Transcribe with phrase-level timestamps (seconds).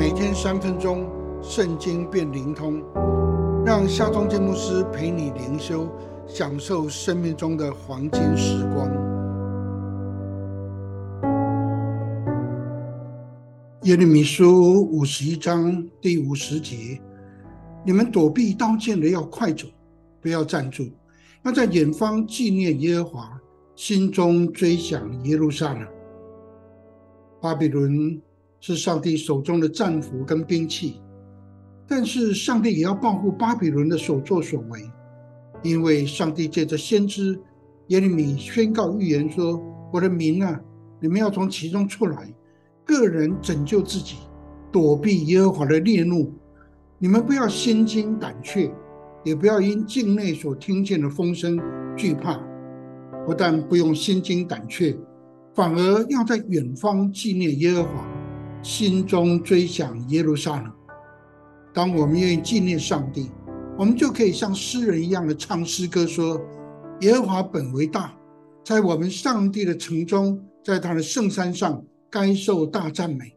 [0.00, 1.06] 每天三分钟，
[1.42, 2.82] 圣经变灵通，
[3.66, 5.86] 让夏忠建牧师陪你灵修，
[6.26, 8.90] 享受生命中的黄金时光。
[13.82, 16.98] 耶利米书五十一章第五十节：
[17.84, 19.66] 你们躲避刀剑的要快走，
[20.22, 20.88] 不要站住，
[21.44, 23.38] 要在远方纪念耶和华，
[23.76, 25.86] 心中追想耶路撒冷。
[27.38, 28.18] 巴比伦
[28.60, 31.00] 是上帝手中的战斧跟兵器，
[31.88, 34.80] 但是上帝也要报复巴比伦的所作所为，
[35.62, 37.40] 因为上帝借着先知
[37.88, 39.60] 耶利米宣告预言说
[39.92, 40.60] ：“我的民啊，
[41.00, 42.32] 你们要从其中出来，
[42.84, 44.16] 个人拯救自己，
[44.70, 46.32] 躲避耶和华的烈怒。
[46.98, 48.70] 你们不要心惊胆怯，
[49.24, 51.58] 也不要因境内所听见的风声
[51.96, 52.38] 惧怕。
[53.26, 54.96] 不但不用心惊胆怯。”
[55.52, 58.06] 反而要在远方纪念耶和华，
[58.62, 60.72] 心中追想耶路撒冷。
[61.72, 63.30] 当我们愿意纪念上帝，
[63.78, 66.40] 我们就可以像诗人一样的唱诗歌说
[67.00, 68.12] ：“耶和华本为大，
[68.64, 73.34] 在我们上帝的城中，在他的圣山上，该受大赞美。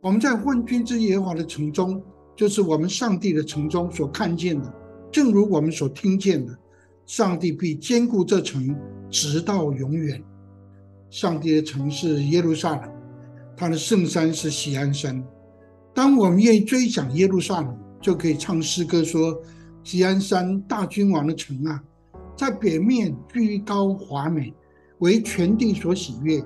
[0.00, 2.02] 我们在万军之耶和华的城中，
[2.36, 4.72] 就是我们上帝的城中所看见的，
[5.10, 6.56] 正如我们所听见的，
[7.06, 8.76] 上帝必坚固这城，
[9.08, 10.22] 直到永远。”
[11.10, 12.90] 上帝的城市耶路撒冷，
[13.58, 15.20] 他的圣山是喜安山。
[15.92, 19.36] 当我们愿意追想耶路撒冷，就可以唱诗歌说
[19.82, 21.82] ：“喜安山大君王的城啊，
[22.36, 24.54] 在表面居高华美，
[25.00, 26.40] 为全地所喜悦。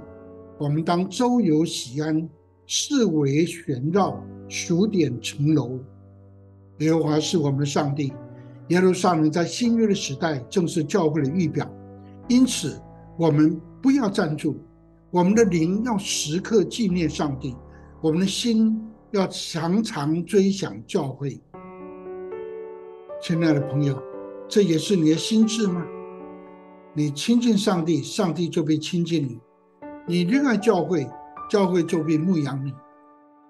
[0.58, 2.26] 我们当周游喜安，
[2.66, 5.78] 四围旋绕，数点城楼。
[6.78, 8.10] 耶和华是我们的上帝，
[8.68, 11.70] 耶路撒冷在新约的时代正是教会的预表，
[12.28, 12.80] 因此
[13.18, 13.60] 我们。
[13.82, 14.56] 不要站住，
[15.12, 17.54] 我们的灵要时刻纪念上帝，
[18.00, 21.38] 我们的心要常常追想教会。
[23.20, 24.02] 亲爱的朋友，
[24.48, 25.86] 这也是你的心智吗？
[26.94, 29.38] 你亲近上帝，上帝就被亲近你；
[30.06, 31.06] 你热爱教会，
[31.46, 32.72] 教会就被牧养你。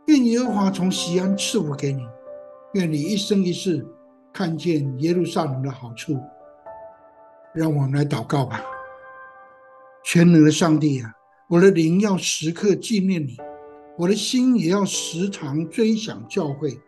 [0.06, 2.02] 愿耶和华从西安赐福给你，
[2.72, 3.86] 愿你一生一世
[4.32, 6.18] 看见耶路撒冷的好处。
[7.54, 8.60] 让我们来祷告吧。
[10.02, 11.14] 全能的上帝啊，
[11.52, 13.36] 我的灵要时刻纪念你，
[13.98, 16.80] 我的心也要时常追想教会。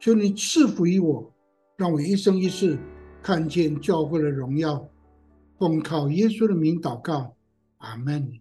[0.00, 1.32] 求你赐福于我，
[1.76, 2.76] 让我一生一世
[3.22, 4.84] 看见教会的荣耀。
[5.56, 7.36] 奉靠耶稣的名祷告，
[7.76, 8.40] 阿门。